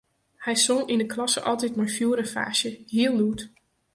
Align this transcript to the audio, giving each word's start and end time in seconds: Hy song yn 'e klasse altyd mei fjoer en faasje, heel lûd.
Hy 0.43 0.53
song 0.65 0.85
yn 0.93 1.03
'e 1.03 1.07
klasse 1.13 1.41
altyd 1.49 1.77
mei 1.77 1.93
fjoer 1.95 2.19
en 2.23 2.31
faasje, 2.33 2.71
heel 2.95 3.13
lûd. 3.19 3.39